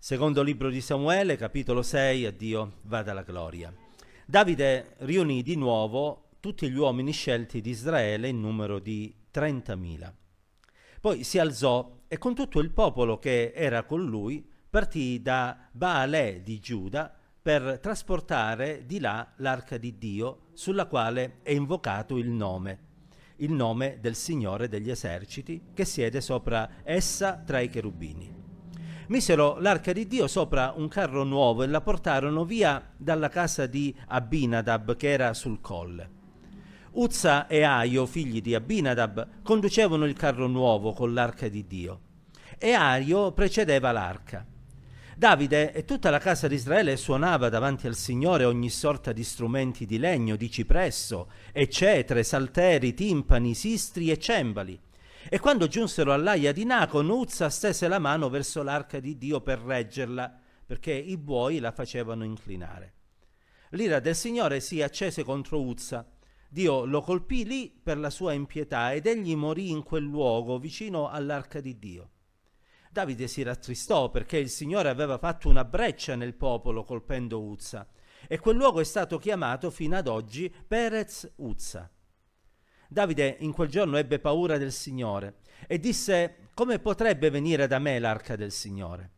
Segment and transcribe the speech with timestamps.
[0.00, 3.74] Secondo libro di Samuele, capitolo 6, a Dio vada la gloria.
[4.24, 10.12] Davide riunì di nuovo tutti gli uomini scelti di Israele in numero di 30.000.
[11.00, 16.42] Poi si alzò e con tutto il popolo che era con lui partì da Baalè
[16.42, 17.12] di Giuda
[17.42, 22.78] per trasportare di là l'arca di Dio sulla quale è invocato il nome,
[23.38, 28.37] il nome del Signore degli eserciti che siede sopra essa tra i cherubini
[29.08, 33.94] misero l'arca di Dio sopra un carro nuovo e la portarono via dalla casa di
[34.06, 36.16] Abinadab che era sul colle.
[36.92, 42.00] Uzza e Aio, figli di Abinadab, conducevano il carro nuovo con l'arca di Dio
[42.58, 44.44] e Aio precedeva l'arca.
[45.16, 49.84] Davide e tutta la casa di Israele suonava davanti al Signore ogni sorta di strumenti
[49.84, 54.78] di legno, di cipresso, eccetre, salteri, timpani, sistri e cembali.
[55.30, 59.58] E quando giunsero all'aia di Nacon, Uzza stese la mano verso l'arca di Dio per
[59.58, 62.94] reggerla, perché i buoi la facevano inclinare.
[63.72, 66.10] L'ira del Signore si accese contro Uzza.
[66.48, 71.10] Dio lo colpì lì per la sua impietà ed egli morì in quel luogo vicino
[71.10, 72.10] all'arca di Dio.
[72.90, 77.86] Davide si rattristò perché il Signore aveva fatto una breccia nel popolo colpendo Uzza
[78.26, 81.90] e quel luogo è stato chiamato fino ad oggi Perez Uzza.
[82.90, 87.98] Davide in quel giorno ebbe paura del Signore e disse come potrebbe venire da me
[87.98, 89.10] l'arca del Signore.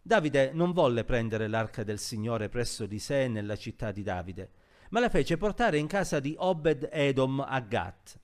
[0.00, 4.50] Davide non volle prendere l'arca del Signore presso di sé nella città di Davide,
[4.90, 8.16] ma la fece portare in casa di Obed Edom a Gat.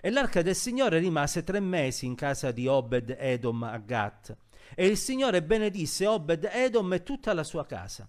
[0.00, 4.34] E l'arca del Signore rimase tre mesi in casa di Obed Edom a Gat.
[4.74, 8.08] E il Signore benedisse Obed Edom e tutta la sua casa.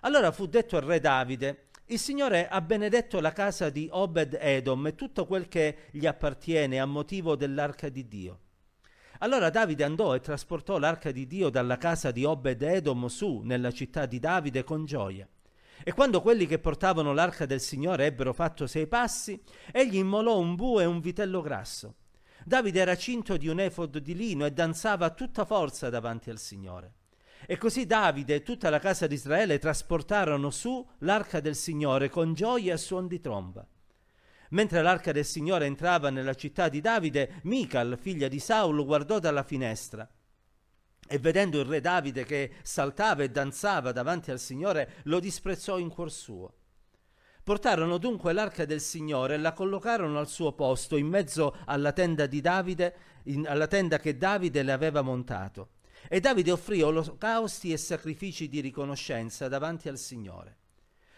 [0.00, 4.88] Allora fu detto al re Davide, il Signore ha benedetto la casa di Obed Edom
[4.88, 8.40] e tutto quel che gli appartiene a motivo dell'arca di Dio.
[9.20, 13.70] Allora Davide andò e trasportò l'arca di Dio dalla casa di Obed Edom su nella
[13.70, 15.28] città di Davide con gioia.
[15.84, 19.40] E quando quelli che portavano l'arca del Signore ebbero fatto sei passi,
[19.70, 21.94] egli immolò un bue e un vitello grasso.
[22.44, 26.38] Davide era cinto di un efod di lino e danzava a tutta forza davanti al
[26.38, 26.94] Signore.
[27.44, 32.32] E così Davide e tutta la casa di Israele trasportarono su l'arca del Signore con
[32.32, 33.66] gioia e suon di tromba.
[34.50, 39.42] Mentre l'arca del Signore entrava nella città di Davide, Mical, figlia di Saulo, guardò dalla
[39.42, 40.08] finestra
[41.08, 45.88] e vedendo il re Davide che saltava e danzava davanti al Signore, lo disprezzò in
[45.88, 46.54] cuor suo.
[47.44, 52.26] Portarono dunque l'arca del Signore e la collocarono al suo posto in mezzo alla tenda
[52.26, 55.68] di Davide, in, alla tenda che Davide le aveva montato.
[56.08, 60.58] E Davide offrì olocausti e sacrifici di riconoscenza davanti al Signore.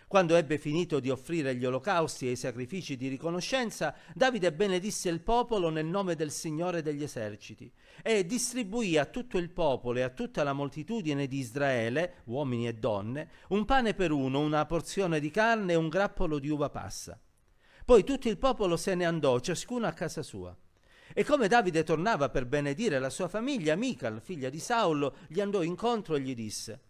[0.09, 5.21] Quando ebbe finito di offrire gli olocausti e i sacrifici di riconoscenza, Davide benedisse il
[5.21, 7.71] popolo nel nome del Signore degli eserciti
[8.03, 12.73] e distribuì a tutto il popolo e a tutta la moltitudine di Israele, uomini e
[12.73, 17.21] donne, un pane per uno, una porzione di carne e un grappolo di uva passa.
[17.85, 20.57] Poi tutto il popolo se ne andò, ciascuno a casa sua.
[21.13, 25.63] E come Davide tornava per benedire la sua famiglia, Mical, figlia di Saulo, gli andò
[25.63, 26.81] incontro e gli disse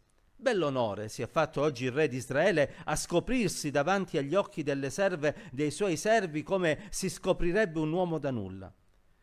[0.40, 4.88] Bell'onore si è fatto oggi il re di Israele a scoprirsi davanti agli occhi delle
[4.88, 8.72] serve dei suoi servi come si scoprirebbe un uomo da nulla.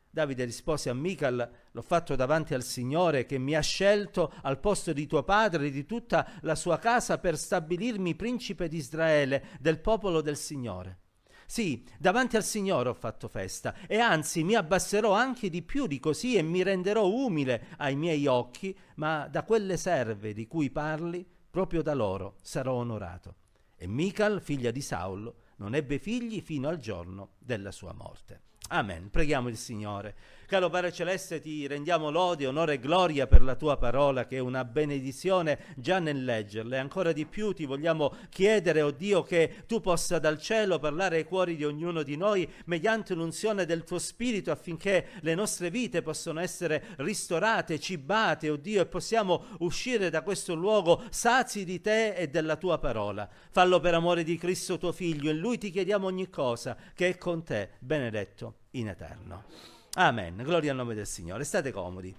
[0.09, 4.91] Davide rispose a Mical, l'ho fatto davanti al Signore che mi ha scelto al posto
[4.91, 9.79] di tuo padre e di tutta la sua casa per stabilirmi principe di Israele, del
[9.79, 10.99] popolo del Signore.
[11.45, 15.99] Sì, davanti al Signore ho fatto festa e anzi mi abbasserò anche di più di
[15.99, 21.25] così e mi renderò umile ai miei occhi, ma da quelle serve di cui parli,
[21.49, 23.35] proprio da loro sarò onorato.
[23.77, 28.41] E Mical, figlia di Saulo, non ebbe figli fino al giorno della sua morte.
[28.69, 29.11] Amen.
[29.11, 30.15] Preghiamo il Signore.
[30.47, 34.39] Caro Padre Celeste, ti rendiamo lode, onore e gloria per la tua parola, che è
[34.39, 36.75] una benedizione già nel leggerla.
[36.75, 41.17] E ancora di più ti vogliamo chiedere, oh Dio, che tu possa dal cielo parlare
[41.17, 46.03] ai cuori di ognuno di noi mediante l'unzione del tuo Spirito, affinché le nostre vite
[46.03, 52.13] possano essere ristorate, cibate, oh Dio, e possiamo uscire da questo luogo sazi di te
[52.13, 53.27] e della tua parola.
[53.49, 57.17] Fallo per amore di Cristo tuo Figlio, in lui ti chiediamo ogni cosa, che è
[57.17, 59.74] con te, benedetto in eterno.
[59.97, 60.35] Amen.
[60.43, 61.45] Gloria al nome del Signore.
[61.45, 62.13] State comodi.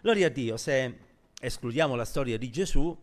[0.00, 0.56] Gloria a Dio.
[0.56, 0.98] Se
[1.40, 2.96] escludiamo la storia di Gesù,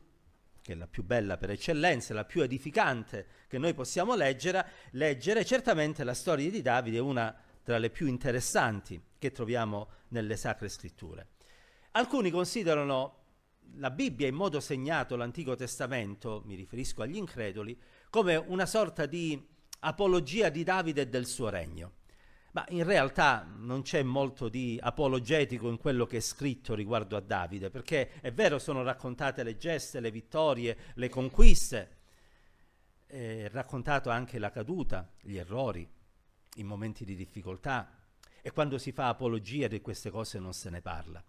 [0.62, 5.44] che è la più bella per eccellenza, la più edificante che noi possiamo leggere, leggere,
[5.44, 10.70] certamente la storia di Davide è una tra le più interessanti che troviamo nelle sacre
[10.70, 11.32] scritture.
[11.92, 13.16] Alcuni considerano
[13.76, 17.78] la Bibbia in modo segnato l'Antico Testamento, mi riferisco agli increduli,
[18.10, 19.46] come una sorta di
[19.80, 21.97] apologia di Davide e del suo regno.
[22.58, 27.20] Ma in realtà non c'è molto di apologetico in quello che è scritto riguardo a
[27.20, 31.98] Davide, perché è vero, sono raccontate le geste, le vittorie, le conquiste,
[33.06, 35.88] è raccontato anche la caduta, gli errori,
[36.56, 37.92] i momenti di difficoltà,
[38.42, 41.24] e quando si fa apologia di queste cose non se ne parla.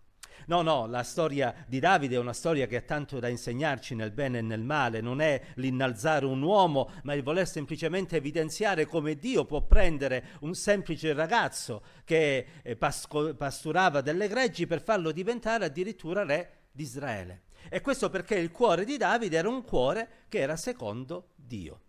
[0.46, 4.12] No, no, la storia di Davide è una storia che ha tanto da insegnarci nel
[4.12, 9.16] bene e nel male, non è l'innalzare un uomo, ma il voler semplicemente evidenziare come
[9.16, 15.66] Dio può prendere un semplice ragazzo che eh, pasco- pasturava delle greggi per farlo diventare
[15.66, 17.42] addirittura re di Israele.
[17.68, 21.80] E questo perché il cuore di Davide era un cuore che era secondo Dio.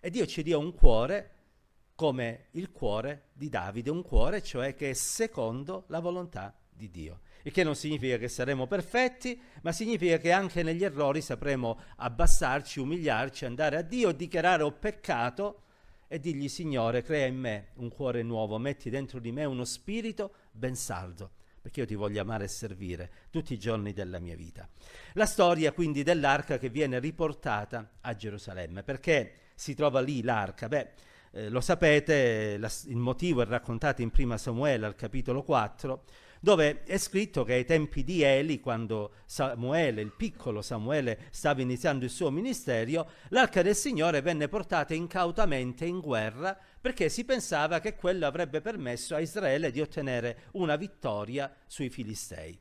[0.00, 1.32] E Dio ci dia un cuore
[1.94, 7.20] come il cuore di Davide, un cuore cioè che è secondo la volontà di Dio
[7.42, 12.80] il che non significa che saremo perfetti, ma significa che anche negli errori sapremo abbassarci,
[12.80, 15.62] umiliarci, andare a Dio, dichiarare ho peccato
[16.08, 20.34] e dirgli Signore crea in me un cuore nuovo, metti dentro di me uno spirito
[20.50, 21.30] ben saldo,
[21.60, 24.68] perché io ti voglio amare e servire tutti i giorni della mia vita.
[25.14, 30.68] La storia quindi dell'arca che viene riportata a Gerusalemme, perché si trova lì l'arca?
[30.68, 30.90] Beh,
[31.32, 36.04] eh, lo sapete, la, il motivo è raccontato in prima Samuele al capitolo 4,
[36.40, 42.04] dove è scritto che ai tempi di Eli, quando Samuele, il piccolo Samuele, stava iniziando
[42.04, 47.94] il suo ministero, l'arca del Signore venne portata incautamente in guerra perché si pensava che
[47.94, 52.58] quello avrebbe permesso a Israele di ottenere una vittoria sui Filistei.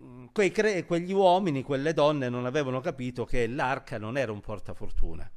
[0.00, 5.30] Mm, cre- quegli uomini, quelle donne non avevano capito che l'arca non era un portafortuna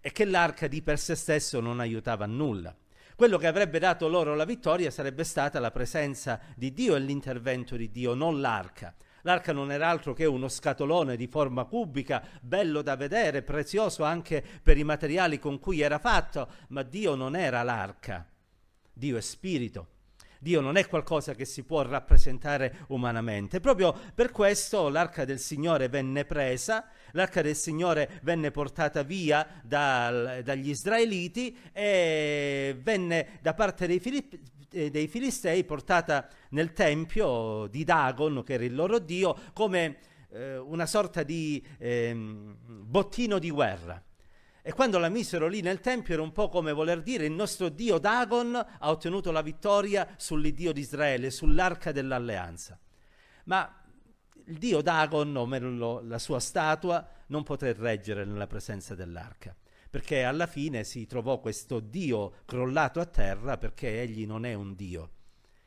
[0.00, 2.74] e che l'arca di per sé stesso non aiutava a nulla.
[3.18, 7.74] Quello che avrebbe dato loro la vittoria sarebbe stata la presenza di Dio e l'intervento
[7.74, 8.94] di Dio, non l'arca.
[9.22, 14.40] L'arca non era altro che uno scatolone di forma cubica, bello da vedere, prezioso anche
[14.62, 18.24] per i materiali con cui era fatto, ma Dio non era l'arca.
[18.92, 19.97] Dio è spirito.
[20.40, 23.60] Dio non è qualcosa che si può rappresentare umanamente.
[23.60, 30.42] Proprio per questo l'arca del Signore venne presa, l'arca del Signore venne portata via dal,
[30.44, 34.40] dagli israeliti e venne da parte dei, Filippi,
[34.70, 39.98] eh, dei Filistei portata nel tempio di Dagon, che era il loro dio, come
[40.30, 44.02] eh, una sorta di eh, bottino di guerra.
[44.62, 47.68] E quando la misero lì nel tempio era un po' come voler dire il nostro
[47.68, 52.78] Dio Dagon ha ottenuto la vittoria sull'Iddio di Israele, sull'arca dell'alleanza.
[53.44, 53.82] Ma
[54.44, 59.56] il Dio Dagon, o meglio la sua statua, non poté reggere nella presenza dell'arca,
[59.88, 64.74] perché alla fine si trovò questo Dio crollato a terra perché egli non è un
[64.74, 65.12] Dio.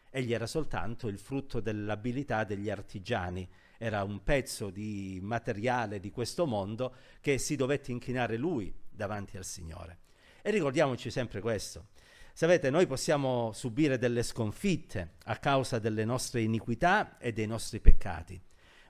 [0.09, 3.47] Egli era soltanto il frutto dell'abilità degli artigiani,
[3.77, 9.45] era un pezzo di materiale di questo mondo che si dovette inchinare lui davanti al
[9.45, 9.99] Signore.
[10.41, 11.87] E ricordiamoci sempre questo.
[12.33, 18.41] Sapete, noi possiamo subire delle sconfitte a causa delle nostre iniquità e dei nostri peccati,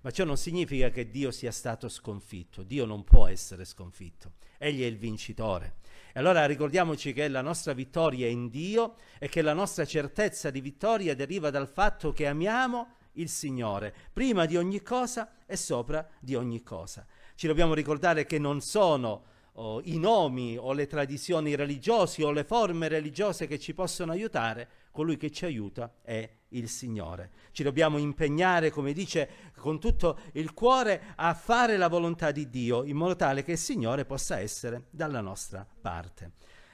[0.01, 2.63] ma ciò non significa che Dio sia stato sconfitto.
[2.63, 4.33] Dio non può essere sconfitto.
[4.57, 5.77] Egli è il vincitore.
[6.13, 10.49] E allora ricordiamoci che la nostra vittoria è in Dio e che la nostra certezza
[10.49, 16.07] di vittoria deriva dal fatto che amiamo il Signore, prima di ogni cosa e sopra
[16.19, 17.05] di ogni cosa.
[17.35, 22.43] Ci dobbiamo ricordare che non sono oh, i nomi o le tradizioni religiose o le
[22.43, 27.31] forme religiose che ci possono aiutare, colui che ci aiuta è il Signore.
[27.51, 32.83] Ci dobbiamo impegnare, come dice, con tutto il cuore a fare la volontà di Dio,
[32.83, 36.31] in modo tale che il Signore possa essere dalla nostra parte.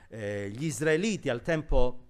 [0.10, 2.06] Eh, gli israeliti al tempo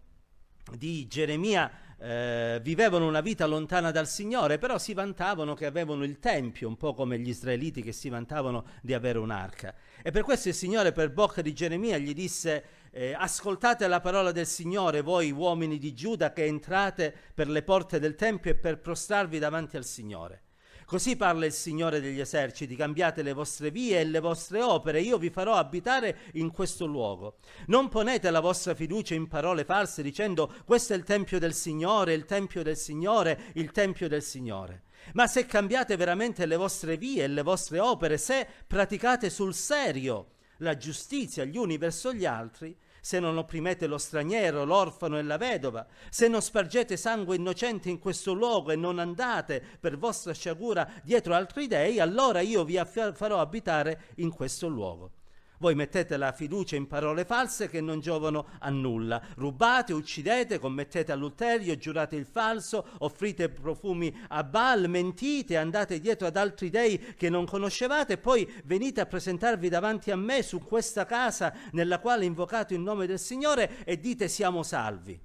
[0.75, 6.19] di Geremia eh, vivevano una vita lontana dal Signore, però si vantavano che avevano il
[6.19, 9.73] Tempio, un po' come gli israeliti che si vantavano di avere un'arca.
[10.03, 14.31] E per questo il Signore per bocca di Geremia gli disse eh, ascoltate la parola
[14.31, 18.79] del Signore, voi uomini di Giuda che entrate per le porte del Tempio e per
[18.79, 20.43] prostrarvi davanti al Signore.
[20.87, 25.17] Così parla il Signore degli eserciti, cambiate le vostre vie e le vostre opere, io
[25.17, 27.39] vi farò abitare in questo luogo.
[27.65, 32.13] Non ponete la vostra fiducia in parole false dicendo questo è il Tempio del Signore,
[32.13, 34.83] il Tempio del Signore, il Tempio del Signore.
[35.13, 40.31] Ma se cambiate veramente le vostre vie e le vostre opere, se praticate sul serio
[40.57, 45.37] la giustizia gli uni verso gli altri, se non opprimete lo straniero, l'orfano e la
[45.37, 50.89] vedova, se non spargete sangue innocente in questo luogo e non andate per vostra sciagura
[51.03, 55.16] dietro altri dei, allora io vi farò abitare in questo luogo.
[55.59, 59.21] Voi mettete la fiducia in parole false che non giovano a nulla.
[59.35, 66.37] Rubate, uccidete, commettete adulterio, giurate il falso, offrite profumi a Baal, mentite, andate dietro ad
[66.37, 71.05] altri dei che non conoscevate e poi venite a presentarvi davanti a me su questa
[71.05, 75.19] casa nella quale invocate il nome del Signore e dite siamo salvi.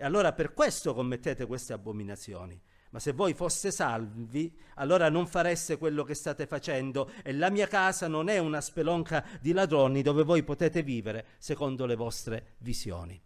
[0.00, 2.58] E allora per questo commettete queste abominazioni.
[2.90, 7.66] Ma se voi foste salvi, allora non fareste quello che state facendo e la mia
[7.66, 13.20] casa non è una spelonca di ladroni dove voi potete vivere secondo le vostre visioni.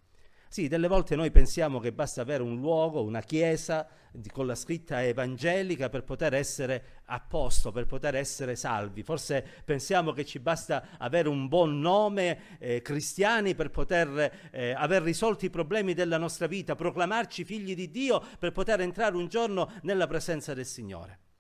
[0.53, 3.89] Sì, delle volte noi pensiamo che basta avere un luogo, una chiesa
[4.33, 9.03] con la scritta evangelica per poter essere a posto, per poter essere salvi.
[9.03, 15.01] Forse pensiamo che ci basta avere un buon nome eh, cristiani per poter eh, aver
[15.01, 19.71] risolto i problemi della nostra vita, proclamarci figli di Dio per poter entrare un giorno
[19.85, 21.32] nella presenza del Signore.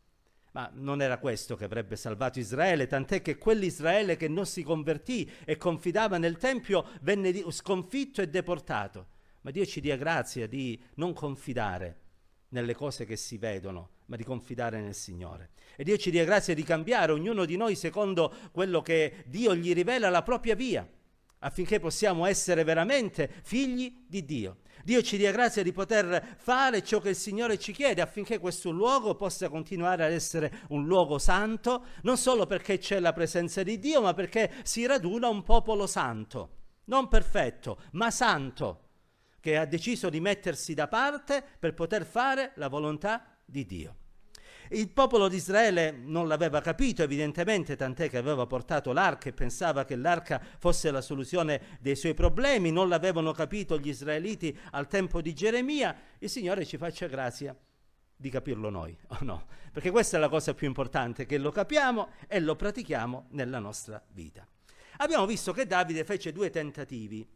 [0.52, 5.30] Ma non era questo che avrebbe salvato Israele, tant'è che quell'Israele che non si convertì
[5.44, 9.06] e confidava nel Tempio venne sconfitto e deportato.
[9.42, 12.00] Ma Dio ci dia grazia di non confidare
[12.48, 15.50] nelle cose che si vedono, ma di confidare nel Signore.
[15.74, 19.72] E Dio ci dia grazia di cambiare ognuno di noi secondo quello che Dio gli
[19.72, 20.86] rivela la propria via,
[21.38, 24.58] affinché possiamo essere veramente figli di Dio.
[24.84, 28.70] Dio ci dia grazia di poter fare ciò che il Signore ci chiede affinché questo
[28.70, 33.78] luogo possa continuare ad essere un luogo santo, non solo perché c'è la presenza di
[33.78, 38.88] Dio, ma perché si raduna un popolo santo, non perfetto, ma santo
[39.40, 43.96] che ha deciso di mettersi da parte per poter fare la volontà di Dio.
[44.72, 49.84] Il popolo di Israele non l'aveva capito evidentemente, tant'è che aveva portato l'arca e pensava
[49.84, 55.20] che l'arca fosse la soluzione dei suoi problemi, non l'avevano capito gli israeliti al tempo
[55.20, 57.54] di Geremia, il Signore ci faccia grazia
[58.16, 59.46] di capirlo noi, o no?
[59.70, 64.02] Perché questa è la cosa più importante, che lo capiamo e lo pratichiamo nella nostra
[64.12, 64.46] vita.
[64.98, 67.28] Abbiamo visto che Davide fece due tentativi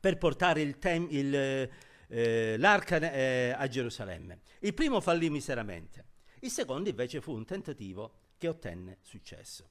[0.00, 1.70] per portare il tem- il,
[2.08, 4.40] eh, l'arca eh, a Gerusalemme.
[4.60, 6.06] Il primo fallì miseramente,
[6.40, 9.70] il secondo invece fu un tentativo che ottenne successo.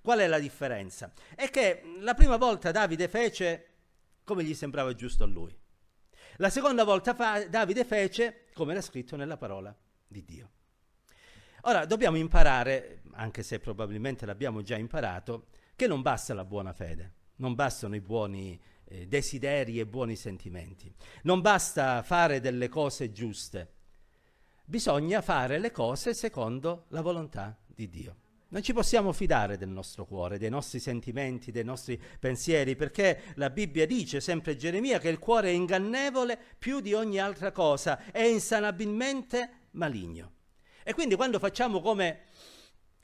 [0.00, 1.12] Qual è la differenza?
[1.34, 3.68] È che la prima volta Davide fece
[4.24, 5.56] come gli sembrava giusto a lui.
[6.36, 9.74] La seconda volta fa- Davide fece come era scritto nella parola
[10.06, 10.50] di Dio.
[11.62, 17.14] Ora dobbiamo imparare, anche se probabilmente l'abbiamo già imparato, che non basta la buona fede,
[17.36, 20.92] non bastano i buoni eh, desideri e buoni sentimenti.
[21.22, 23.72] Non basta fare delle cose giuste,
[24.64, 28.16] bisogna fare le cose secondo la volontà di Dio.
[28.48, 33.50] Non ci possiamo fidare del nostro cuore, dei nostri sentimenti, dei nostri pensieri, perché la
[33.50, 38.22] Bibbia dice, sempre Geremia, che il cuore è ingannevole più di ogni altra cosa, è
[38.22, 40.32] insanabilmente maligno.
[40.84, 42.26] E quindi quando facciamo come,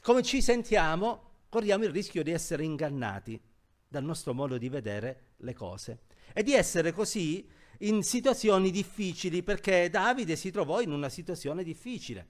[0.01, 3.41] come ci sentiamo, corriamo il rischio di essere ingannati
[3.89, 6.03] dal nostro modo di vedere le cose
[6.33, 7.49] e di essere così
[7.83, 12.29] in situazioni difficili perché Davide si trovò in una situazione difficile.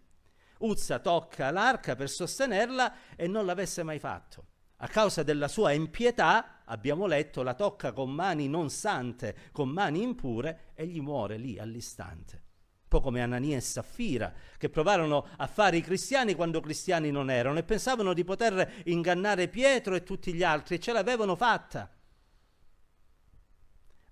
[0.59, 4.47] Uzza tocca l'arca per sostenerla e non l'avesse mai fatto.
[4.83, 10.03] A causa della sua impietà, abbiamo letto, la tocca con mani non sante, con mani
[10.03, 12.49] impure e gli muore lì all'istante
[12.91, 17.31] un po' come Anania e Saffira, che provarono a fare i cristiani quando cristiani non
[17.31, 21.89] erano e pensavano di poter ingannare Pietro e tutti gli altri e ce l'avevano fatta.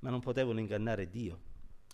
[0.01, 1.41] Ma non potevano ingannare Dio.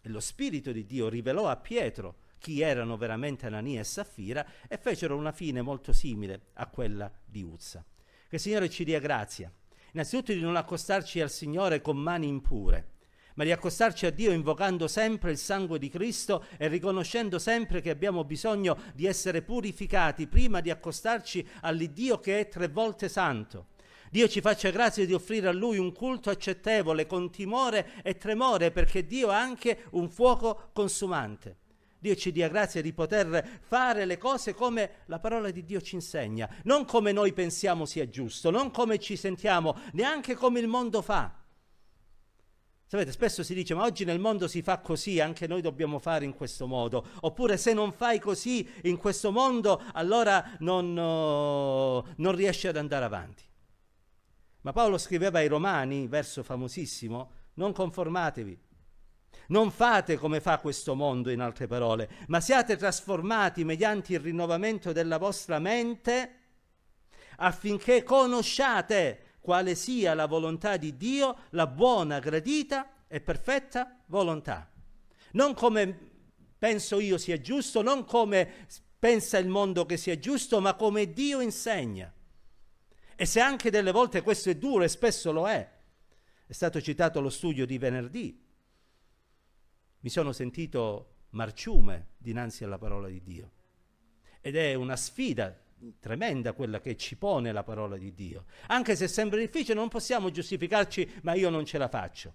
[0.03, 4.77] E lo Spirito di Dio rivelò a Pietro chi erano veramente Anania e Saffira e
[4.77, 7.85] fecero una fine molto simile a quella di Uzza.
[8.29, 9.51] Che il Signore ci dia grazia.
[9.93, 12.93] Innanzitutto di non accostarci al Signore con mani impure
[13.35, 17.91] ma di accostarci a Dio invocando sempre il sangue di Cristo e riconoscendo sempre che
[17.91, 23.69] abbiamo bisogno di essere purificati prima di accostarci all'Iddio che è tre volte santo.
[24.15, 28.71] Dio ci faccia grazia di offrire a Lui un culto accettevole con timore e tremore
[28.71, 31.57] perché Dio ha anche un fuoco consumante.
[31.99, 35.97] Dio ci dia grazia di poter fare le cose come la parola di Dio ci
[35.97, 41.03] insegna, non come noi pensiamo sia giusto, non come ci sentiamo, neanche come il mondo
[41.03, 41.35] fa.
[42.87, 46.25] Sapete, spesso si dice, ma oggi nel mondo si fa così, anche noi dobbiamo fare
[46.25, 47.05] in questo modo.
[47.23, 53.05] Oppure se non fai così in questo mondo, allora non, uh, non riesci ad andare
[53.07, 53.43] avanti.
[54.65, 58.59] Ma Paolo scriveva ai Romani, verso famosissimo, non conformatevi,
[59.49, 64.93] non fate come fa questo mondo, in altre parole, ma siate trasformati mediante il rinnovamento
[64.93, 66.39] della vostra mente
[67.37, 74.71] affinché conosciate quale sia la volontà di Dio, la buona, gradita e perfetta volontà.
[75.33, 76.13] Non come
[76.57, 78.51] penso io sia giusto, non come
[78.99, 82.14] pensa il mondo che sia giusto, ma come Dio insegna.
[83.17, 85.71] E se anche delle volte questo è duro, e spesso lo è,
[86.47, 88.43] è stato citato lo studio di venerdì,
[90.01, 93.51] mi sono sentito marciume dinanzi alla parola di Dio.
[94.41, 95.59] Ed è una sfida
[96.01, 98.47] tremenda quella che ci pone la parola di Dio.
[98.69, 102.35] Anche se sembra difficile, non possiamo giustificarci, ma io non ce la faccio.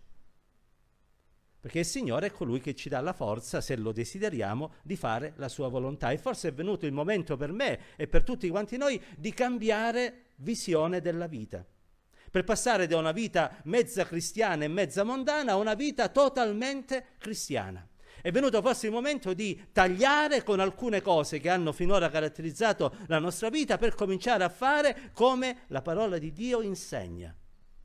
[1.59, 5.33] Perché il Signore è colui che ci dà la forza, se lo desideriamo, di fare
[5.35, 6.11] la sua volontà.
[6.11, 10.27] E forse è venuto il momento per me e per tutti quanti noi di cambiare
[10.37, 11.65] visione della vita,
[12.31, 17.85] per passare da una vita mezza cristiana e mezza mondana a una vita totalmente cristiana.
[18.21, 23.19] È venuto forse il momento di tagliare con alcune cose che hanno finora caratterizzato la
[23.19, 27.35] nostra vita per cominciare a fare come la parola di Dio insegna,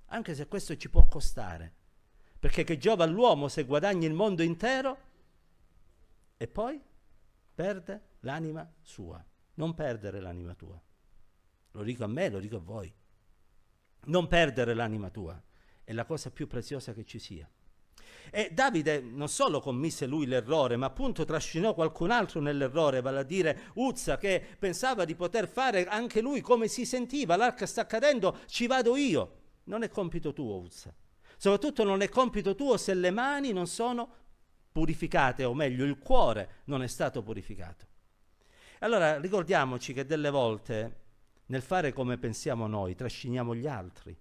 [0.07, 1.75] anche se questo ci può costare
[2.45, 4.99] perché che giova all'uomo se guadagni il mondo intero
[6.37, 6.79] e poi
[7.55, 9.25] perde l'anima sua.
[9.55, 10.79] Non perdere l'anima tua.
[11.71, 12.95] Lo dico a me, lo dico a voi.
[14.09, 15.43] Non perdere l'anima tua
[15.85, 17.49] è la cosa più preziosa che ci sia.
[18.31, 23.23] E Davide non solo commise lui l'errore, ma appunto trascinò qualcun altro nell'errore, vale a
[23.23, 28.41] dire Uzza che pensava di poter fare anche lui come si sentiva, l'arca sta cadendo,
[28.45, 29.39] ci vado io.
[29.65, 30.95] Non è compito tuo, Uzza.
[31.45, 34.09] Soprattutto non è compito tuo se le mani non sono
[34.73, 37.87] purificate, o meglio il cuore non è stato purificato.
[38.79, 41.03] Allora ricordiamoci che delle volte
[41.49, 44.19] nel fare come pensiamo noi trasciniamo gli altri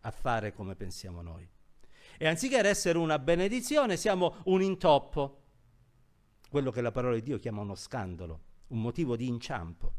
[0.00, 1.48] a fare come pensiamo noi.
[2.18, 5.42] E anziché essere una benedizione siamo un intoppo,
[6.50, 9.92] quello che la parola di Dio chiama uno scandalo, un motivo di inciampo.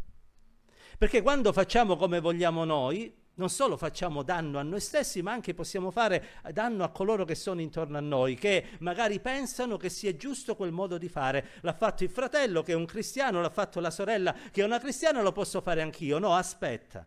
[0.98, 5.54] Perché quando facciamo come vogliamo noi, non solo facciamo danno a noi stessi, ma anche
[5.54, 10.16] possiamo fare danno a coloro che sono intorno a noi, che magari pensano che sia
[10.16, 11.48] giusto quel modo di fare.
[11.62, 14.80] L'ha fatto il fratello che è un cristiano, l'ha fatto la sorella che è una
[14.80, 16.18] cristiana, lo posso fare anch'io.
[16.18, 17.06] No, aspetta.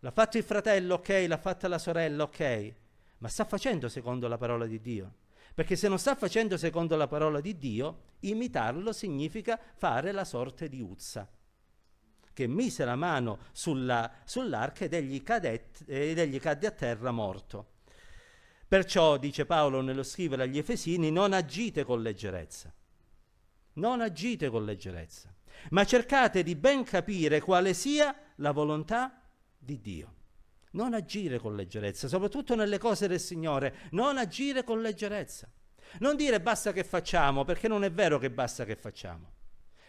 [0.00, 2.74] L'ha fatto il fratello, ok, l'ha fatta la sorella, ok,
[3.18, 5.14] ma sta facendo secondo la parola di Dio.
[5.54, 10.68] Perché se non sta facendo secondo la parola di Dio, imitarlo significa fare la sorte
[10.68, 11.28] di Uzza
[12.38, 17.78] che mise la mano sulla, sull'arca ed egli, cadette, ed egli cadde a terra morto.
[18.68, 22.72] Perciò, dice Paolo nello scrivere agli Efesini, non agite con leggerezza.
[23.72, 25.34] Non agite con leggerezza,
[25.70, 29.20] ma cercate di ben capire quale sia la volontà
[29.58, 30.14] di Dio.
[30.72, 35.50] Non agire con leggerezza, soprattutto nelle cose del Signore, non agire con leggerezza.
[35.98, 39.32] Non dire basta che facciamo, perché non è vero che basta che facciamo.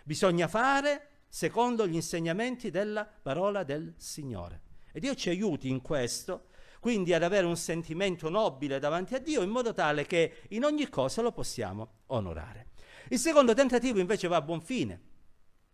[0.03, 4.61] Bisogna fare secondo gli insegnamenti della parola del Signore.
[4.91, 6.47] E Dio ci aiuti in questo,
[6.79, 10.89] quindi ad avere un sentimento nobile davanti a Dio in modo tale che in ogni
[10.89, 12.67] cosa lo possiamo onorare.
[13.09, 15.07] Il secondo tentativo invece va a buon fine.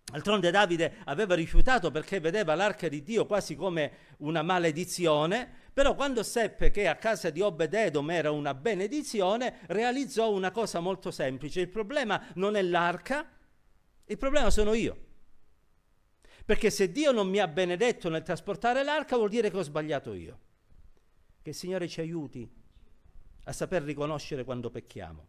[0.05, 6.21] D'altronde Davide aveva rifiutato perché vedeva l'arca di Dio quasi come una maledizione, però quando
[6.21, 11.61] seppe che a casa di Obed-Edom era una benedizione, realizzò una cosa molto semplice.
[11.61, 13.27] Il problema non è l'arca,
[14.05, 15.04] il problema sono io.
[16.45, 20.13] Perché se Dio non mi ha benedetto nel trasportare l'arca vuol dire che ho sbagliato
[20.13, 20.39] io.
[21.41, 22.47] Che il Signore ci aiuti
[23.45, 25.27] a saper riconoscere quando pecchiamo.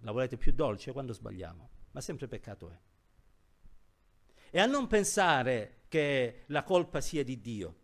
[0.00, 2.78] La volete più dolce quando sbagliamo, ma sempre peccato è.
[4.50, 7.76] E a non pensare che la colpa sia di Dio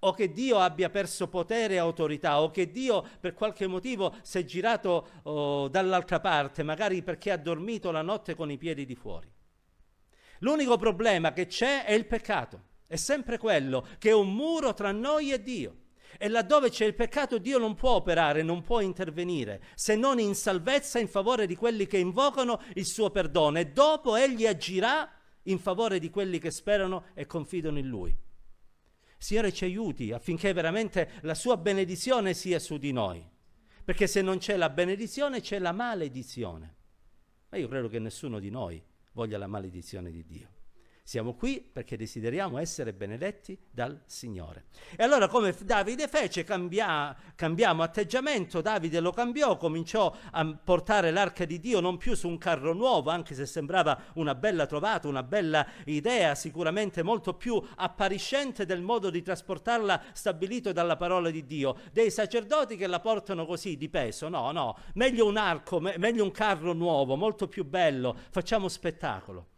[0.00, 4.38] o che Dio abbia perso potere e autorità, o che Dio per qualche motivo si
[4.38, 8.94] è girato oh, dall'altra parte, magari perché ha dormito la notte con i piedi di
[8.94, 9.30] fuori.
[10.40, 12.68] L'unico problema che c'è è il peccato.
[12.86, 15.76] È sempre quello, che è un muro tra noi e Dio.
[16.18, 20.34] E laddove c'è il peccato Dio non può operare, non può intervenire, se non in
[20.34, 23.58] salvezza in favore di quelli che invocano il suo perdono.
[23.58, 25.10] E dopo egli agirà
[25.44, 28.16] in favore di quelli che sperano e confidano in lui.
[29.18, 33.24] Signore ci aiuti affinché veramente la sua benedizione sia su di noi.
[33.84, 36.76] Perché se non c'è la benedizione c'è la maledizione.
[37.50, 38.82] Ma io credo che nessuno di noi
[39.20, 40.59] voglia la maledizione di Dio.
[41.10, 44.66] Siamo qui perché desideriamo essere benedetti dal Signore.
[44.96, 51.44] E allora come Davide fece, cambia, cambiamo atteggiamento, Davide lo cambiò, cominciò a portare l'arca
[51.46, 55.24] di Dio non più su un carro nuovo, anche se sembrava una bella trovata, una
[55.24, 61.76] bella idea, sicuramente molto più appariscente del modo di trasportarla stabilito dalla parola di Dio.
[61.90, 66.22] Dei sacerdoti che la portano così di peso, no, no, meglio un arco, me- meglio
[66.22, 69.48] un carro nuovo, molto più bello, facciamo spettacolo.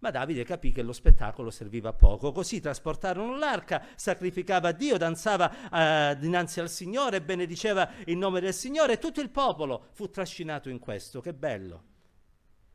[0.00, 6.10] Ma Davide capì che lo spettacolo serviva a poco, così trasportarono l'arca, sacrificava Dio, danzava
[6.10, 10.68] eh, dinanzi al Signore, benediceva il nome del Signore e tutto il popolo fu trascinato
[10.68, 11.20] in questo.
[11.20, 11.82] Che bello!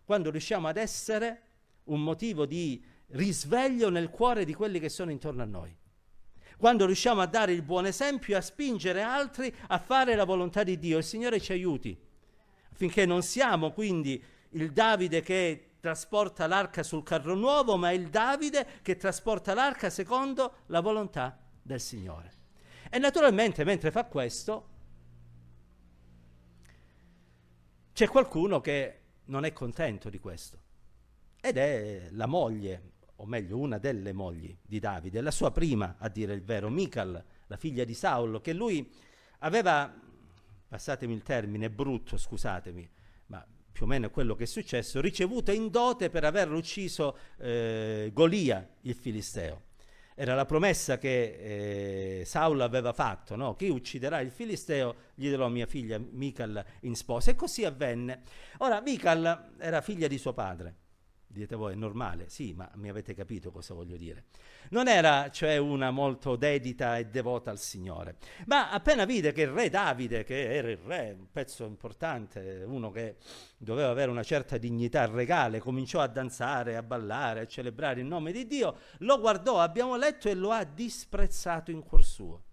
[0.03, 1.41] Quando riusciamo ad essere
[1.85, 5.73] un motivo di risveglio nel cuore di quelli che sono intorno a noi.
[6.57, 10.63] Quando riusciamo a dare il buon esempio e a spingere altri a fare la volontà
[10.63, 11.97] di Dio, il Signore ci aiuti,
[12.71, 18.07] affinché non siamo quindi il Davide che trasporta l'arca sul carro nuovo, ma è il
[18.07, 22.31] Davide che trasporta l'arca secondo la volontà del Signore.
[22.89, 24.69] E naturalmente mentre fa questo,
[27.91, 30.57] c'è qualcuno che non è contento di questo
[31.41, 36.07] ed è la moglie, o meglio una delle mogli di Davide, la sua prima a
[36.07, 38.89] dire il vero, Mical, la figlia di Saulo, che lui
[39.39, 39.93] aveva,
[40.65, 42.89] passatemi il termine, brutto, scusatemi,
[43.25, 48.11] ma più o meno quello che è successo, ricevuto in dote per aver ucciso eh,
[48.13, 49.63] Golia, il filisteo.
[50.15, 53.55] Era la promessa che eh, Saulo aveva fatto, no?
[53.55, 57.31] chi ucciderà il filisteo gli darò mia figlia Mical in sposa.
[57.31, 58.21] E così avvenne.
[58.59, 60.82] Ora, Mical era figlia di suo padre.
[61.33, 62.29] Dite voi, è normale?
[62.29, 64.25] Sì, ma mi avete capito cosa voglio dire.
[64.69, 69.47] Non era cioè una molto dedita e devota al Signore, ma appena vide che il
[69.47, 73.15] re Davide, che era il re, un pezzo importante, uno che
[73.57, 78.31] doveva avere una certa dignità regale, cominciò a danzare, a ballare, a celebrare il nome
[78.31, 82.43] di Dio, lo guardò, abbiamo letto, e lo ha disprezzato in cuor suo.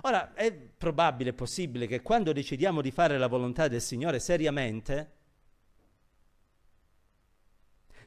[0.00, 5.20] Ora, è probabile, possibile che quando decidiamo di fare la volontà del Signore seriamente,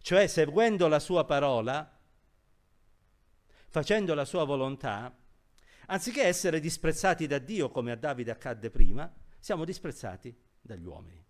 [0.06, 2.00] cioè seguendo la sua parola,
[3.70, 5.18] facendo la sua volontà,
[5.88, 11.26] anziché essere disprezzati da Dio come a Davide accadde prima, siamo disprezzati dagli uomini.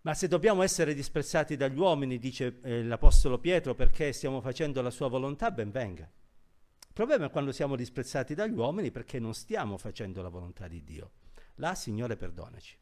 [0.00, 4.90] Ma se dobbiamo essere disprezzati dagli uomini, dice eh, l'Apostolo Pietro, perché stiamo facendo la
[4.90, 6.02] sua volontà, ben venga.
[6.02, 10.82] Il problema è quando siamo disprezzati dagli uomini perché non stiamo facendo la volontà di
[10.82, 11.12] Dio.
[11.54, 12.76] Là, Signore, perdonaci.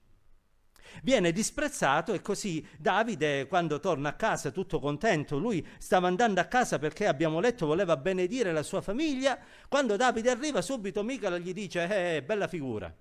[1.03, 6.45] Viene disprezzato e così Davide quando torna a casa tutto contento, lui stava andando a
[6.45, 11.53] casa perché abbiamo letto voleva benedire la sua famiglia, quando Davide arriva subito Michal gli
[11.53, 12.95] dice eh, bella figura.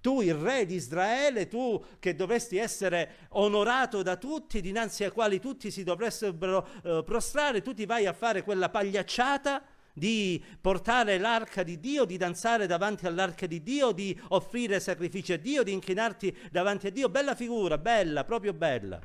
[0.00, 5.38] Tu il re di Israele, tu che dovresti essere onorato da tutti, dinanzi ai quali
[5.38, 9.62] tutti si dovrebbero eh, prostrare, tu ti vai a fare quella pagliacciata
[9.94, 15.38] di portare l'arca di Dio, di danzare davanti all'arca di Dio, di offrire sacrifici a
[15.38, 17.08] Dio, di inchinarti davanti a Dio.
[17.08, 19.00] Bella figura, bella, proprio bella.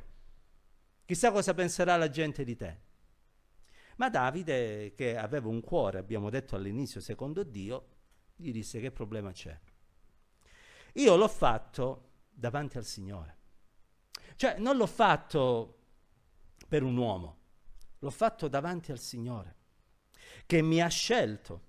[1.04, 2.80] Chissà cosa penserà la gente di te.
[3.96, 7.88] Ma Davide, che aveva un cuore, abbiamo detto all'inizio, secondo Dio,
[8.36, 9.58] gli disse che problema c'è.
[10.94, 13.34] Io l'ho fatto davanti al Signore.
[14.36, 15.78] Cioè, non l'ho fatto
[16.68, 17.38] per un uomo,
[18.00, 19.55] l'ho fatto davanti al Signore
[20.46, 21.64] che mi ha scelto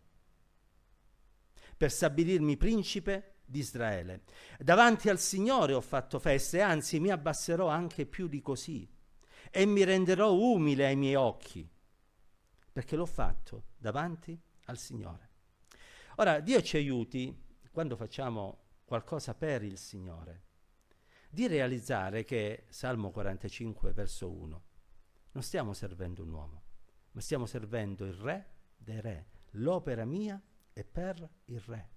[1.76, 4.24] per stabilirmi principe di Israele.
[4.60, 8.88] Davanti al Signore ho fatto feste, anzi mi abbasserò anche più di così
[9.50, 11.68] e mi renderò umile ai miei occhi,
[12.72, 15.30] perché l'ho fatto davanti al Signore.
[16.18, 20.44] Ora, Dio ci aiuti, quando facciamo qualcosa per il Signore,
[21.30, 24.64] di realizzare che, Salmo 45, verso 1,
[25.32, 26.64] non stiamo servendo un uomo,
[27.12, 31.90] ma stiamo servendo il Re dei re, l'opera mia è per il re.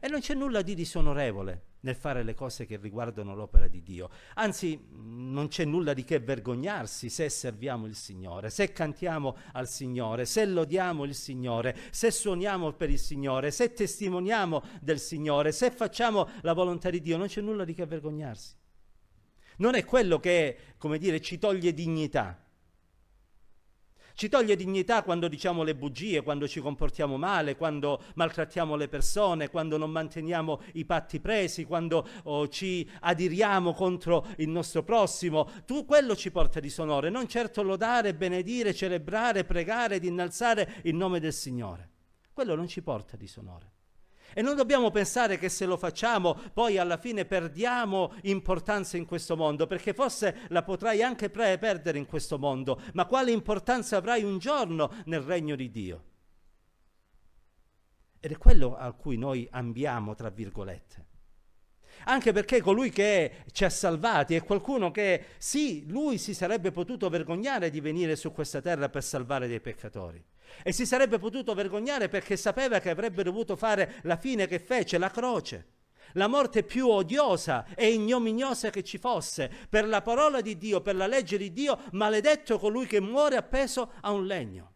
[0.00, 4.10] E non c'è nulla di disonorevole nel fare le cose che riguardano l'opera di Dio.
[4.34, 10.26] Anzi, non c'è nulla di che vergognarsi se serviamo il Signore, se cantiamo al Signore,
[10.26, 16.28] se lodiamo il Signore, se suoniamo per il Signore, se testimoniamo del Signore, se facciamo
[16.42, 17.16] la volontà di Dio.
[17.16, 18.54] Non c'è nulla di che vergognarsi.
[19.58, 22.45] Non è quello che, come dire, ci toglie dignità.
[24.16, 29.50] Ci toglie dignità quando diciamo le bugie, quando ci comportiamo male, quando maltrattiamo le persone,
[29.50, 35.46] quando non manteniamo i patti presi, quando oh, ci adiriamo contro il nostro prossimo.
[35.66, 41.20] Tu, quello ci porta disonore, non certo lodare, benedire, celebrare, pregare, di innalzare il nome
[41.20, 41.90] del Signore.
[42.32, 43.75] Quello non ci porta disonore.
[44.38, 49.34] E non dobbiamo pensare che se lo facciamo poi alla fine perdiamo importanza in questo
[49.34, 54.24] mondo, perché forse la potrai anche pre- perdere in questo mondo, ma quale importanza avrai
[54.24, 56.04] un giorno nel regno di Dio?
[58.20, 61.06] Ed è quello a cui noi ambiamo, tra virgolette.
[62.04, 67.08] Anche perché colui che ci ha salvati è qualcuno che sì, lui si sarebbe potuto
[67.08, 70.22] vergognare di venire su questa terra per salvare dei peccatori
[70.62, 74.98] e si sarebbe potuto vergognare perché sapeva che avrebbe dovuto fare la fine che fece,
[74.98, 75.74] la croce.
[76.12, 80.96] La morte più odiosa e ignominiosa che ci fosse, per la parola di Dio, per
[80.96, 84.72] la legge di Dio, maledetto colui che muore appeso a un legno.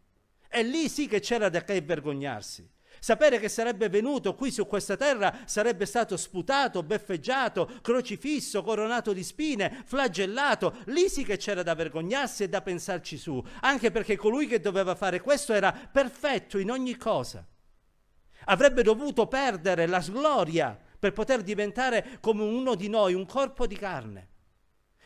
[0.47, 2.69] E lì sì che c'era da che vergognarsi.
[3.03, 9.23] Sapere che sarebbe venuto qui su questa terra sarebbe stato sputato, beffeggiato, crocifisso, coronato di
[9.23, 10.75] spine, flagellato.
[10.85, 14.93] Lì sì che c'era da vergognarsi e da pensarci su, anche perché colui che doveva
[14.93, 17.43] fare questo era perfetto in ogni cosa.
[18.45, 23.77] Avrebbe dovuto perdere la gloria per poter diventare come uno di noi, un corpo di
[23.77, 24.29] carne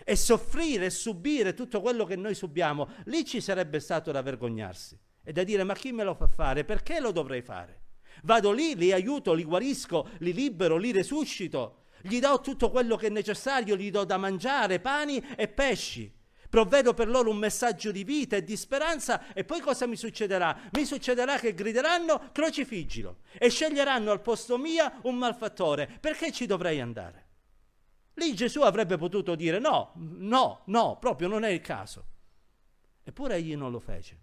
[0.04, 5.00] e soffrire e subire tutto quello che noi subiamo, lì ci sarebbe stato da vergognarsi
[5.24, 6.66] e da dire ma chi me lo fa fare?
[6.66, 7.84] Perché lo dovrei fare?
[8.24, 13.08] Vado lì, li aiuto, li guarisco, li libero, li resuscito, gli do tutto quello che
[13.08, 16.14] è necessario, gli do da mangiare, pani e pesci.
[16.50, 20.58] Provvedo per loro un messaggio di vita e di speranza e poi cosa mi succederà?
[20.72, 25.98] Mi succederà che grideranno crocifiggilo e sceglieranno al posto mio un malfattore.
[26.00, 27.24] Perché ci dovrei andare?
[28.14, 32.06] Lì Gesù avrebbe potuto dire no, no, no, proprio non è il caso.
[33.04, 34.20] Eppure egli non lo fece,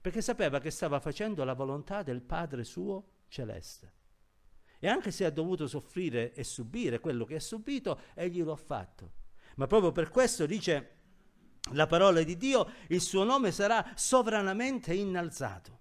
[0.00, 3.92] perché sapeva che stava facendo la volontà del Padre suo celeste.
[4.78, 8.56] E anche se ha dovuto soffrire e subire quello che ha subito, egli lo ha
[8.56, 9.12] fatto.
[9.56, 10.96] Ma proprio per questo dice
[11.72, 15.78] la parola di Dio, il suo nome sarà sovranamente innalzato.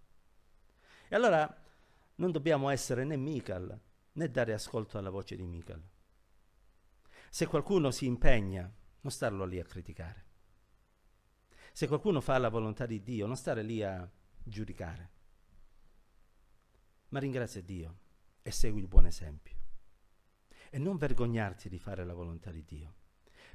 [1.07, 1.63] E allora
[2.15, 3.79] non dobbiamo essere né Michael,
[4.11, 5.81] né dare ascolto alla voce di Michael.
[7.29, 8.69] Se qualcuno si impegna,
[9.01, 10.25] non starlo lì a criticare.
[11.79, 14.05] Se qualcuno fa la volontà di Dio, non stare lì a
[14.43, 15.11] giudicare,
[17.07, 17.99] ma ringrazia Dio
[18.41, 19.55] e segui il buon esempio.
[20.69, 22.95] E non vergognarti di fare la volontà di Dio,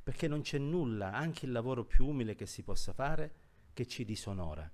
[0.03, 3.35] perché non c'è nulla, anche il lavoro più umile che si possa fare,
[3.75, 4.73] che ci disonora.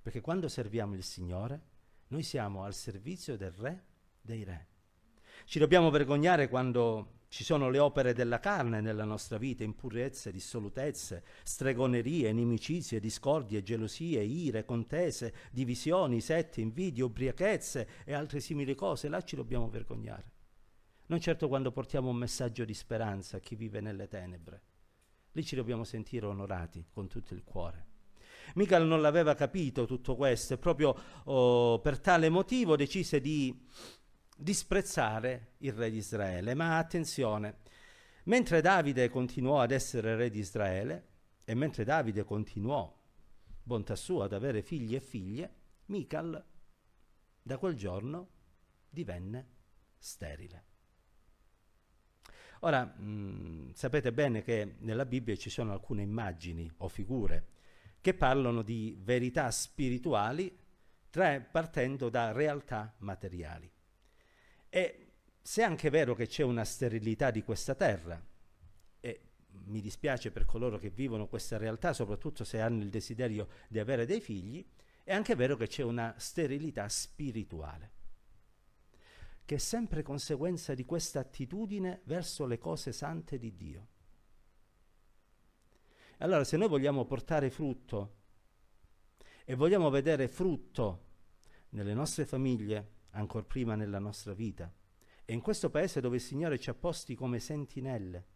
[0.00, 1.62] Perché quando serviamo il Signore,
[2.10, 3.86] noi siamo al servizio del Re
[4.20, 4.68] dei Re.
[5.46, 11.24] Ci dobbiamo vergognare quando ci sono le opere della carne nella nostra vita, impurezze, dissolutezze,
[11.42, 19.08] stregonerie, inimicizie, discordie, gelosie, ire, contese, divisioni, sette, invidie, ubriachezze e altre simili cose.
[19.08, 20.32] Là ci dobbiamo vergognare.
[21.08, 24.62] Non certo quando portiamo un messaggio di speranza a chi vive nelle tenebre.
[25.32, 27.86] Lì ci dobbiamo sentire onorati con tutto il cuore.
[28.54, 33.66] Michael non l'aveva capito tutto questo e proprio oh, per tale motivo decise di
[34.38, 36.54] disprezzare il re di Israele.
[36.54, 37.58] Ma attenzione,
[38.24, 41.06] mentre Davide continuò ad essere re di Israele
[41.44, 42.96] e mentre Davide continuò,
[43.62, 45.54] bontà sua, ad avere figli e figlie,
[45.86, 46.44] Mical
[47.42, 48.28] da quel giorno
[48.88, 49.46] divenne
[49.98, 50.64] sterile.
[52.60, 57.56] Ora, mh, sapete bene che nella Bibbia ci sono alcune immagini o figure
[58.00, 60.56] che parlano di verità spirituali
[61.10, 63.70] tra, partendo da realtà materiali.
[64.68, 68.22] E se è anche vero che c'è una sterilità di questa terra,
[69.00, 69.20] e
[69.66, 74.04] mi dispiace per coloro che vivono questa realtà, soprattutto se hanno il desiderio di avere
[74.04, 74.66] dei figli,
[75.04, 77.92] è anche vero che c'è una sterilità spirituale,
[79.46, 83.86] che è sempre conseguenza di questa attitudine verso le cose sante di Dio.
[86.18, 88.16] Allora, se noi vogliamo portare frutto
[89.46, 91.04] e vogliamo vedere frutto
[91.70, 94.72] nelle nostre famiglie, ancor prima nella nostra vita.
[95.24, 98.26] E in questo paese dove il Signore ci ha posti come sentinelle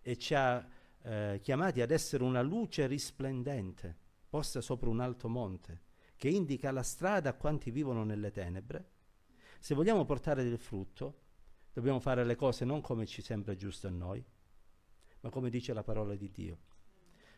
[0.00, 0.66] e ci ha
[1.02, 3.96] eh, chiamati ad essere una luce risplendente,
[4.28, 5.82] posta sopra un alto monte,
[6.16, 8.90] che indica la strada a quanti vivono nelle tenebre,
[9.58, 11.20] se vogliamo portare del frutto,
[11.72, 14.24] dobbiamo fare le cose non come ci sembra giusto a noi,
[15.20, 16.58] ma come dice la parola di Dio.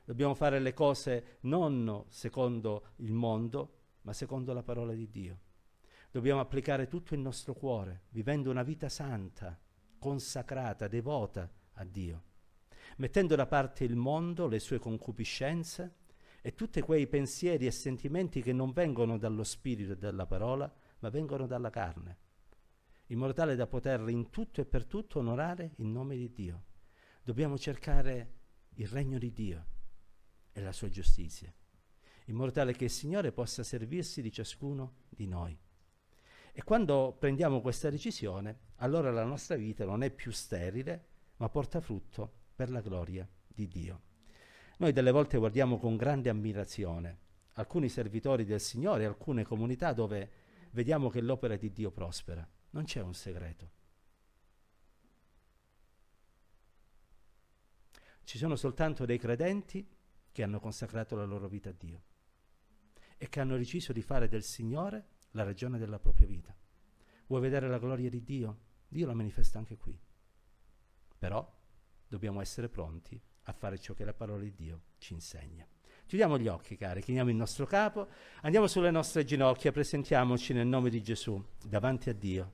[0.05, 5.38] Dobbiamo fare le cose non secondo il mondo, ma secondo la parola di Dio.
[6.14, 9.59] Dobbiamo applicare tutto il nostro cuore, vivendo una vita santa,
[9.98, 12.22] consacrata, devota a Dio,
[12.98, 15.96] mettendo da parte il mondo, le sue concupiscenze
[16.40, 21.09] e tutti quei pensieri e sentimenti che non vengono dallo spirito e dalla parola, ma
[21.09, 22.18] vengono dalla carne,
[23.07, 26.64] in modo tale da poter in tutto e per tutto onorare il nome di Dio.
[27.24, 28.35] Dobbiamo cercare
[28.74, 29.66] il regno di Dio
[30.53, 31.53] e la sua giustizia,
[32.27, 35.59] in modo tale che il Signore possa servirsi di ciascuno di noi.
[36.56, 41.06] E quando prendiamo questa decisione, allora la nostra vita non è più sterile,
[41.38, 44.02] ma porta frutto per la gloria di Dio.
[44.78, 47.22] Noi delle volte guardiamo con grande ammirazione
[47.54, 50.30] alcuni servitori del Signore, alcune comunità dove
[50.70, 52.48] vediamo che l'opera di Dio prospera.
[52.70, 53.70] Non c'è un segreto.
[58.22, 59.88] Ci sono soltanto dei credenti
[60.30, 62.02] che hanno consacrato la loro vita a Dio
[63.16, 66.55] e che hanno deciso di fare del Signore la ragione della propria vita.
[67.27, 68.59] Vuoi vedere la gloria di Dio?
[68.88, 69.99] Dio la manifesta anche qui.
[71.18, 71.49] Però
[72.07, 75.66] dobbiamo essere pronti a fare ciò che la parola di Dio ci insegna.
[76.07, 78.09] Chiudiamo gli occhi, cari, chiniamo il nostro capo,
[78.42, 82.53] andiamo sulle nostre ginocchia, presentiamoci nel nome di Gesù davanti a Dio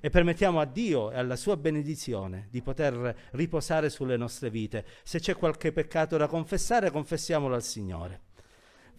[0.00, 4.86] e permettiamo a Dio e alla sua benedizione di poter riposare sulle nostre vite.
[5.02, 8.27] Se c'è qualche peccato da confessare, confessiamolo al Signore.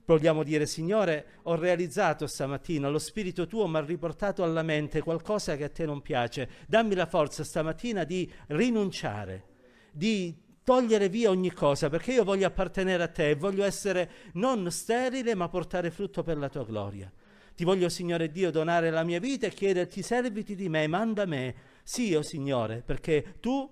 [0.09, 5.55] Vogliamo dire, Signore, ho realizzato stamattina, lo Spirito tuo mi ha riportato alla mente qualcosa
[5.55, 6.49] che a te non piace.
[6.67, 9.43] Dammi la forza stamattina di rinunciare,
[9.91, 14.71] di togliere via ogni cosa, perché io voglio appartenere a te e voglio essere non
[14.71, 17.11] sterile, ma portare frutto per la tua gloria.
[17.53, 21.53] Ti voglio, Signore Dio, donare la mia vita e chiederti, serviti di me, manda me.
[21.83, 23.71] Sì, oh Signore, perché tu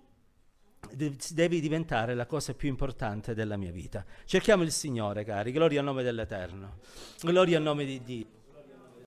[0.91, 4.05] devi diventare la cosa più importante della mia vita.
[4.25, 6.79] Cerchiamo il Signore, cari, gloria al nome dell'Eterno,
[7.21, 8.36] gloria al nome di Dio.